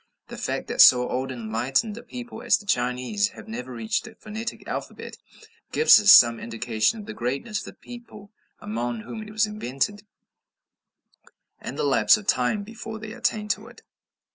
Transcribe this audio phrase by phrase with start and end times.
[0.29, 4.07] The fact that so old and enlightened a people as the Chinese have never reached
[4.07, 5.15] a phonetic alphabet,
[5.71, 10.03] gives us some indication of the greatness of the people among whom it was invented,
[11.59, 13.83] and the lapse of time before they attained to it.